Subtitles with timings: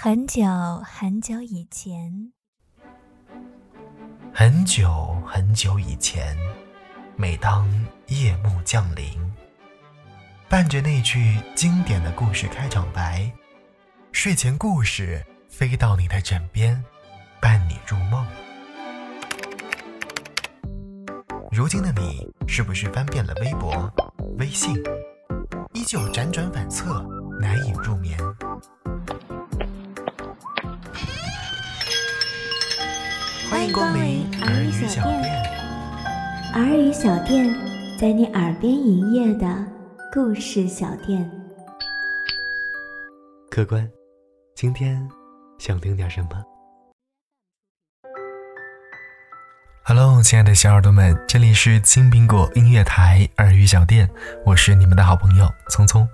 [0.00, 0.44] 很久
[0.84, 2.32] 很久以前，
[4.32, 6.36] 很久很久以前，
[7.16, 7.68] 每当
[8.06, 9.10] 夜幕降临，
[10.48, 13.28] 伴着那句经典的故事开场白，
[14.12, 16.80] 睡前故事飞到你的枕边，
[17.40, 18.24] 伴你入梦。
[21.50, 23.92] 如今的你，是不是翻遍了微博、
[24.38, 24.76] 微信，
[25.74, 27.02] 依旧辗转反侧，
[27.40, 28.16] 难以入眠？
[33.58, 35.42] 欢迎光临耳语小店。
[36.54, 37.52] 耳语小店
[37.98, 39.52] 在你耳边营业的
[40.12, 41.28] 故事小店。
[43.50, 43.90] 客官，
[44.54, 45.04] 今天
[45.58, 46.28] 想听点什么
[49.82, 54.08] ？Hello，亲爱的小耳朵们，这里是金苹果音乐台耳语小店，
[54.46, 56.08] 我是你们的好朋友聪聪。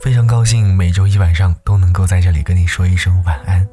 [0.00, 3.68] 非常高兴每周一晚上都能够在这里跟你说一声晚安。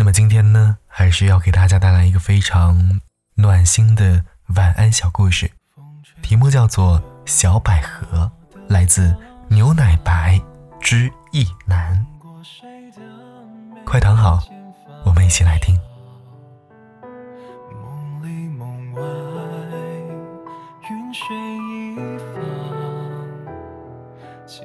[0.00, 3.00] 那么今天呢，还是要给大家带来一个非常
[3.34, 4.24] 暖心的
[4.54, 5.50] 晚安小故事，
[6.22, 8.30] 题目叫做《小百合》，
[8.68, 9.12] 来自
[9.48, 10.40] 牛奶白
[10.80, 12.06] 之意男。
[13.84, 14.38] 快躺好，
[15.04, 15.76] 我们一起来听。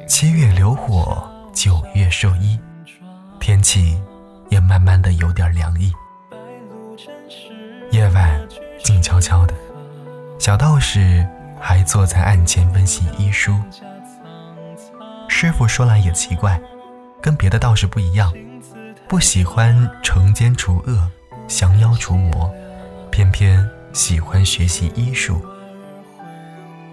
[0.08, 2.60] 七月流火，九月兽衣，
[3.40, 4.00] 天气。
[4.54, 5.92] 也慢慢的有点凉意。
[7.90, 8.40] 夜晚
[8.84, 9.54] 静悄悄的，
[10.38, 11.28] 小道士
[11.60, 13.60] 还坐在案前温习医书。
[15.28, 16.62] 师傅说来也奇怪，
[17.20, 18.32] 跟别的道士不一样，
[19.08, 21.10] 不喜欢惩奸除恶、
[21.48, 22.54] 降妖除魔，
[23.10, 25.44] 偏偏喜欢学习医术。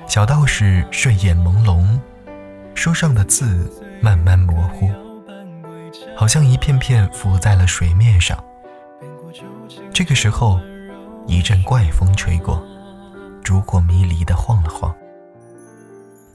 [0.07, 2.01] 小道士睡眼朦胧，
[2.75, 4.91] 书上的字慢慢模糊。
[6.17, 8.43] 好像一片片浮在了水面上。
[9.93, 10.61] 这个时候，
[11.27, 12.63] 一阵怪风吹过，
[13.43, 14.95] 烛火迷离的晃了晃。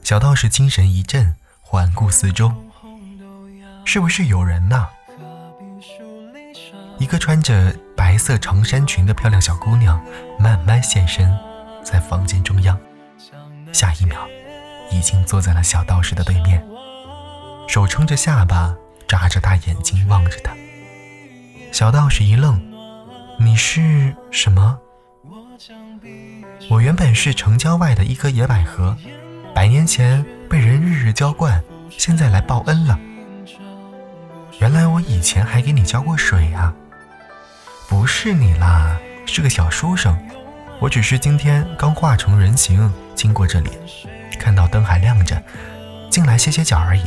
[0.02, 2.52] 小道士精神一振，环顾四周，
[3.84, 4.86] 是不是有人呢？
[6.98, 10.02] 一个穿着白色长衫裙的漂亮小姑娘
[10.38, 11.30] 慢慢现身
[11.82, 12.78] 在房间中央，
[13.72, 14.26] 下一秒，
[14.90, 16.64] 已经坐在了小道士的对面，
[17.68, 18.74] 手撑着下巴。
[19.06, 20.52] 眨着大眼睛望着他，
[21.72, 22.60] 小道士一愣
[23.38, 24.78] ：“你是什么？”
[26.68, 28.96] 我原本是城郊外的一棵野百合，
[29.54, 32.98] 百年前被人日日浇灌，现在来报恩了。
[34.58, 36.74] 原来我以前还给你浇过水啊！
[37.88, 40.18] 不是你啦，是个小书生，
[40.80, 43.70] 我只是今天刚化成人形经过这里，
[44.38, 45.40] 看到灯还亮着，
[46.10, 47.02] 进来歇歇脚而已。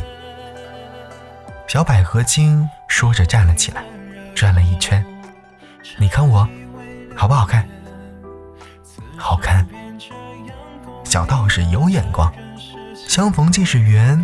[1.70, 3.84] 小百合精说着站了起来，
[4.34, 5.06] 转了一圈。
[5.98, 6.44] 你看我，
[7.14, 7.64] 好不好看？
[9.16, 9.64] 好看。
[11.04, 12.28] 小道士有眼光，
[12.96, 14.20] 相逢即是缘。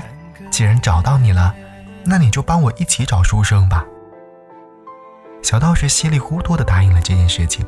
[0.51, 1.55] 既然找到你了，
[2.05, 3.87] 那你就帮我一起找书生吧。
[5.41, 7.65] 小道士稀里糊涂的答应了这件事情，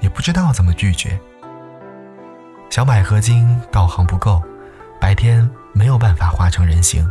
[0.00, 1.16] 也不知道怎么拒绝。
[2.68, 4.42] 小百合精道行不够，
[5.00, 7.08] 白天没有办法化成人形。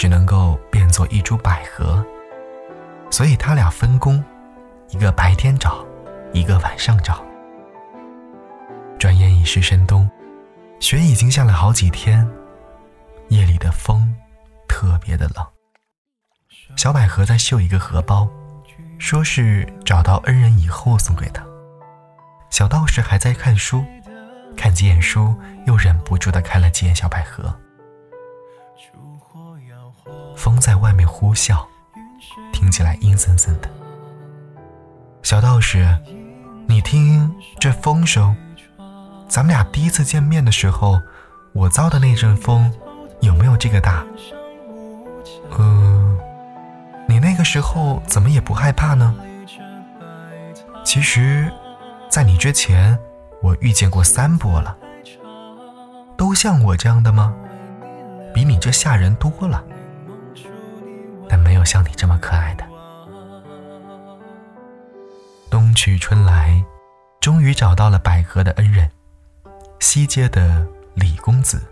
[0.00, 2.02] 只能够变作一株百合，
[3.10, 4.24] 所以他俩分工，
[4.88, 5.84] 一个白天找，
[6.32, 7.22] 一个晚上找。
[8.98, 10.10] 转眼已是深冬，
[10.78, 12.26] 雪已经下了好几天，
[13.28, 14.14] 夜里的风
[14.66, 15.46] 特别的冷。
[16.78, 18.26] 小百合在绣一个荷包，
[18.98, 21.44] 说是找到恩人以后送给他。
[22.48, 23.84] 小道士还在看书，
[24.56, 27.54] 看几眼书，又忍不住的看了几眼小百合。
[30.40, 31.66] 风在外面呼啸，
[32.50, 33.68] 听起来阴森森的。
[35.22, 35.86] 小道士，
[36.66, 38.34] 你听这风声，
[39.28, 40.98] 咱们俩第一次见面的时候，
[41.52, 42.72] 我遭的那阵风，
[43.20, 44.02] 有没有这个大？
[45.58, 46.18] 嗯，
[47.06, 49.14] 你那个时候怎么也不害怕呢？
[50.82, 51.52] 其实，
[52.08, 52.98] 在你之前，
[53.42, 54.74] 我遇见过三波了，
[56.16, 57.34] 都像我这样的吗？
[58.32, 59.62] 比你这吓人多了。
[61.60, 62.64] 有像你这么可爱的。
[65.50, 66.64] 冬去春来，
[67.20, 68.90] 终于找到了百合的恩人，
[69.78, 71.62] 西街的李公子。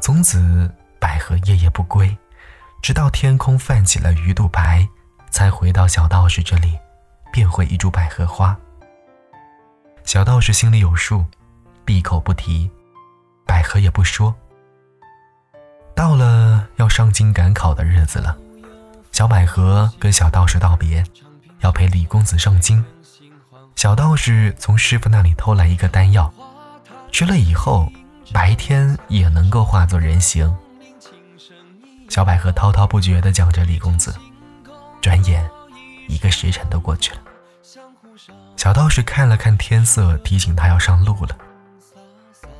[0.00, 0.68] 从此，
[0.98, 2.16] 百合夜夜不归，
[2.82, 4.86] 直到天空泛起了鱼肚白，
[5.30, 6.76] 才回到小道士这里，
[7.32, 8.56] 变回一株百合花。
[10.02, 11.24] 小道士心里有数，
[11.84, 12.68] 闭口不提，
[13.46, 14.34] 百合也不说。
[15.94, 16.88] 到了要。
[16.88, 18.36] 上京赶考的日子了。
[19.12, 21.04] 小百合跟小道士道别，
[21.60, 22.82] 要陪李公子上京。
[23.76, 26.32] 小道士从师傅那里偷来一个丹药，
[27.12, 27.92] 吃了以后，
[28.32, 30.52] 白天也能够化作人形。
[32.08, 34.14] 小百合滔滔不绝地讲着李公子，
[35.02, 35.48] 转眼
[36.08, 37.18] 一个时辰都过去了。
[38.56, 41.36] 小道士看了看天色，提醒他要上路了。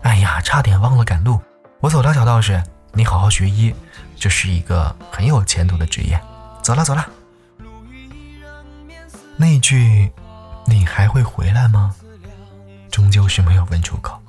[0.03, 1.41] 哎呀，差点忘了赶路，
[1.81, 2.13] 我走了。
[2.13, 2.63] 小道士，
[2.93, 3.75] 你好好学医，
[4.17, 6.21] 这是一个很有前途的职业。
[6.63, 7.09] 走了，走了。
[9.37, 10.13] 那句
[10.67, 11.95] “你还会回来吗？”
[12.91, 14.21] 终究是没有问出口。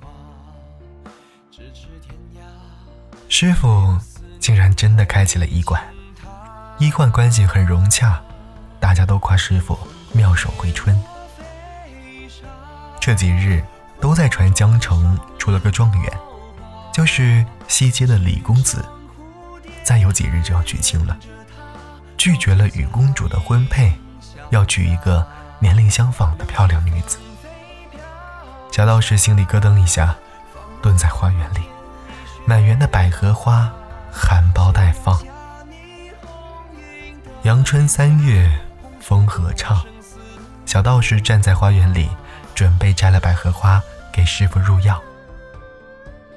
[3.29, 3.97] 师傅
[4.39, 5.83] 竟然真的开启了医馆，
[6.79, 8.21] 医患关系很融洽，
[8.79, 9.77] 大家都夸师傅
[10.11, 10.97] 妙手回春。
[12.99, 13.63] 这几日
[13.99, 16.19] 都在传江城出了个状元，
[16.93, 18.83] 就是西街的李公子，
[19.83, 21.17] 再有几日就要娶亲了，
[22.17, 23.93] 拒绝了与公主的婚配，
[24.49, 25.25] 要娶一个
[25.59, 27.17] 年龄相仿的漂亮女子。
[28.71, 30.15] 小道士心里咯噔一下，
[30.81, 31.61] 蹲在花园里，
[32.45, 33.71] 满园的百合花
[34.11, 35.21] 含苞待放。
[37.43, 38.49] 阳春三月，
[38.99, 39.81] 风和畅，
[40.65, 42.09] 小道士站在花园里。
[42.55, 43.81] 准备摘了百合花
[44.11, 45.01] 给师傅入药，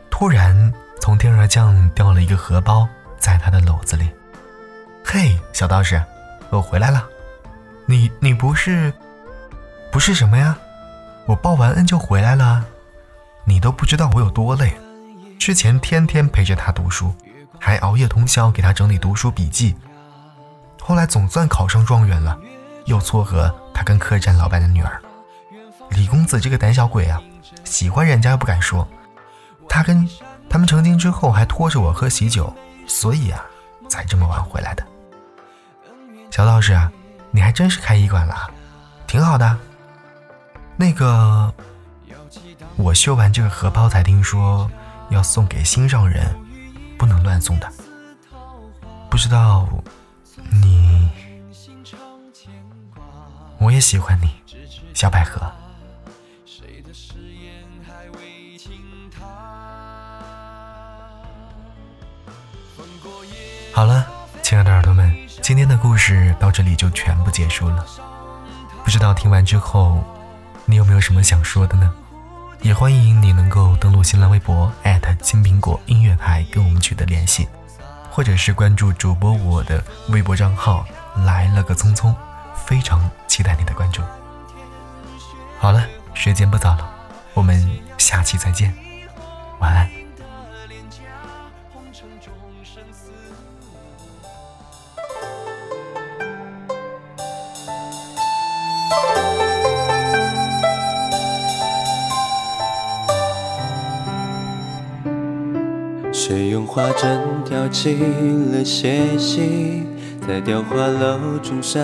[0.09, 2.89] 突然从天而降掉了一个荷包
[3.19, 4.09] 在他的篓子里。
[5.09, 6.03] 嘿，小道士，
[6.51, 7.07] 我回来了。
[7.87, 8.93] 你你不是
[9.93, 10.59] 不是什么呀？
[11.27, 12.67] 我报完恩就回来了。
[13.45, 14.77] 你都不知道我有多累，
[15.39, 17.15] 之前天天陪着他读书，
[17.61, 19.77] 还熬夜通宵给他整理读书笔记。
[20.83, 22.37] 后来总算考上状元了，
[22.87, 25.01] 又撮合他跟客栈老板的女儿。
[25.91, 27.23] 李公子这个胆小鬼啊，
[27.63, 28.87] 喜欢人家又不敢说。
[29.69, 30.07] 他跟
[30.51, 32.53] 他们成亲之后，还拖着我喝喜酒，
[32.89, 33.47] 所以啊，
[33.89, 34.85] 才这么晚回来的。
[36.37, 36.93] 小道士啊，
[37.31, 38.51] 你还真是开医馆了，
[39.07, 39.59] 挺好的。
[40.77, 41.51] 那个，
[42.77, 44.71] 我绣完这个荷包才听说
[45.09, 46.23] 要送给心上人，
[46.99, 47.73] 不能乱送的。
[49.09, 49.67] 不知道
[50.53, 51.09] 你，
[53.57, 54.29] 我也喜欢你，
[54.93, 55.41] 小百合。
[63.73, 64.07] 好了，
[64.43, 64.83] 亲爱的耳，
[65.43, 67.85] 今天的故事到这里就全部结束了。
[68.85, 70.03] 不知道听完之后，
[70.65, 71.93] 你有没有什么想说的呢？
[72.63, 74.73] 也欢迎你能够登录新浪微博
[75.21, 77.49] 金苹果音乐台跟我们取得联系，
[78.11, 80.85] 或者是关注主播我的微博账号
[81.25, 82.15] 来了个匆匆，
[82.55, 84.03] 非常期待你的关注。
[85.59, 85.85] 好了，
[86.15, 86.89] 时间不早了，
[87.35, 88.73] 我们下期再见，
[89.59, 89.96] 晚安。
[106.29, 107.95] 谁用花针挑起
[108.51, 109.85] 了斜隙，
[110.27, 111.79] 在雕花楼中晒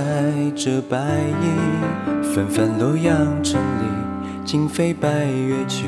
[0.56, 0.98] 着白
[1.40, 2.34] 衣。
[2.34, 3.86] 纷繁洛阳城里，
[4.44, 5.84] 今非白月去，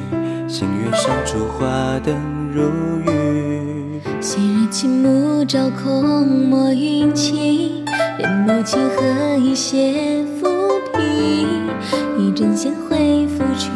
[0.47, 2.15] 星月上烛花灯
[2.53, 2.63] 如
[3.11, 4.01] 雨。
[4.21, 7.83] 昔日青木照空墨云起，
[8.21, 10.47] 人眸清河一泻浮
[10.97, 11.49] 萍。
[12.21, 13.73] 一阵闲回拂去，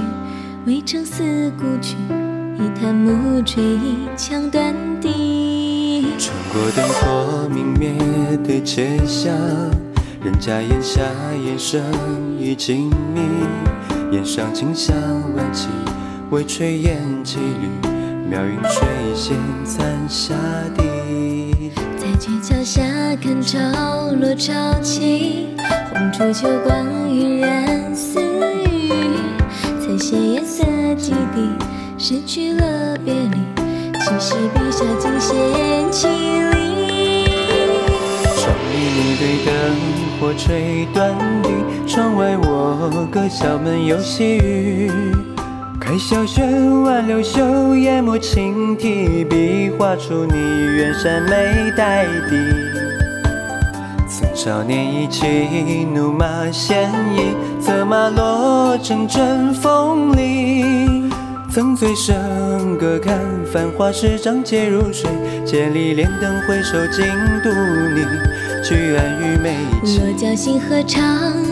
[0.67, 1.97] 渭城思故去。
[2.61, 6.07] 一潭暮垂，一腔断笛。
[6.19, 7.93] 穿过灯火明灭
[8.39, 9.33] 的街巷，
[10.25, 11.01] 人家檐下
[11.47, 11.81] 烟声
[12.37, 14.11] 已静谧。
[14.11, 14.97] 檐上清香
[15.37, 15.69] 万起，
[16.31, 17.89] 微炊烟几缕，
[18.29, 19.35] 妙云垂涎
[19.65, 20.35] 残霞
[20.77, 21.71] 底。
[21.97, 22.83] 在街角下
[23.23, 25.51] 看潮落潮起，
[25.93, 28.91] 红烛秋光晕染丝雨，
[29.79, 30.65] 彩写颜色
[30.97, 31.49] 几滴。
[32.01, 33.39] 失去了别离，
[34.05, 35.35] 清溪笔下尽显
[35.91, 36.07] 凄
[36.53, 37.27] 厉。
[38.37, 39.53] 窗里你对灯
[40.21, 41.13] 火吹断
[41.43, 41.51] 笛，
[41.89, 44.93] 窗外我隔小门游细雨。
[45.81, 50.37] 开小轩挽流袖，研墨轻提笔，画出你
[50.77, 52.37] 远山眉黛底。
[54.09, 60.98] 曾少年意气，怒马鲜衣，策马落成阵风里。
[61.59, 63.19] 曾醉笙歌看
[63.53, 65.11] 繁华时张且如水，
[65.45, 67.05] 千里莲灯回首尽
[67.43, 67.51] 度
[67.97, 68.07] 你，
[68.63, 69.57] 去安与美。
[69.83, 71.03] 若将星河长，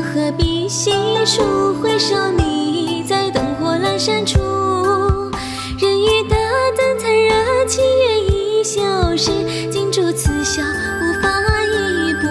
[0.04, 0.92] 何必细
[1.24, 4.38] 数回首你在灯火阑珊处。
[5.80, 6.36] 人与大
[6.76, 9.32] 灯灿热，七月已消失，
[9.72, 12.28] 今朝此笑无法一步。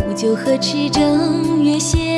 [0.00, 2.13] 古酒何持正月斜。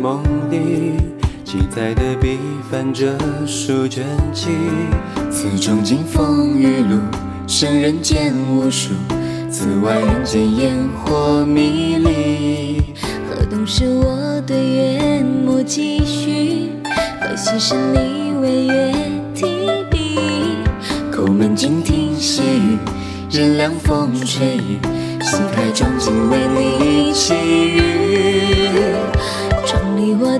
[0.00, 0.92] 梦里，
[1.44, 2.38] 记载的笔
[2.70, 4.50] 翻着书卷起。
[5.30, 7.00] 此中经风雨路，
[7.48, 8.94] 生人间无数，
[9.50, 12.94] 此外人间烟火迷离。
[13.28, 16.70] 河东是我对月莫继续，
[17.20, 18.94] 河西是你为月
[19.34, 19.46] 提
[19.90, 20.18] 笔。
[21.10, 22.78] 叩门静听细语，
[23.30, 24.78] 任凉风吹雨，
[25.22, 28.47] 心开钟情为你祈雨。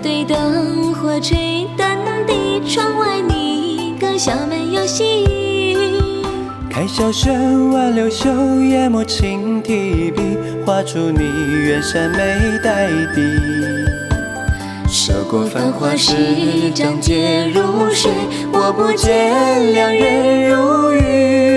[0.00, 5.76] 对灯火吹淡地，窗外你歌笑没有细雨。
[6.70, 8.30] 开小轩，挽流袖，
[8.62, 11.24] 研墨轻提笔，画出你
[11.64, 12.18] 远山眉
[12.62, 13.20] 黛底。
[14.88, 18.10] 涉过繁华时，章节如水，
[18.52, 21.47] 我不见良人如玉。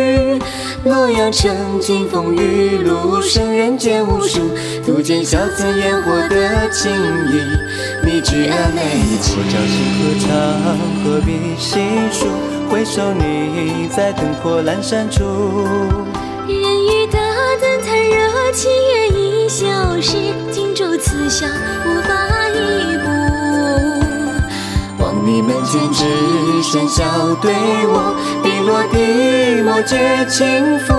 [0.84, 4.40] 洛阳城经风雨路，胜人间无数，
[4.84, 7.40] 独见小村烟火的情谊。
[8.04, 8.82] 你知暗内
[9.22, 10.30] 情，我朝夕歌唱，
[11.04, 11.78] 何必细
[12.12, 12.26] 数？
[12.68, 15.24] 回首你在灯火阑珊处。
[16.48, 17.20] 人语大
[17.62, 20.18] 灯残热，七月已消逝，
[20.52, 23.31] 金烛此宵无法一步。
[25.24, 26.04] 你门前只
[26.64, 27.04] 剩笑
[27.42, 27.54] 对
[27.88, 30.94] 我，笔落滴墨皆轻浮。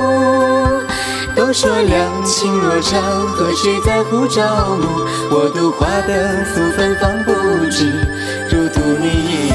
[1.34, 5.06] 都说两情若长，何须在乎朝暮？
[5.30, 7.32] 我独花灯素芬芳不
[7.70, 7.90] 止，
[8.50, 9.50] 如图你一